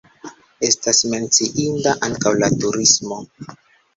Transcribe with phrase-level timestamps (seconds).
[0.67, 3.21] Estas menciinda ankaŭ la turismo.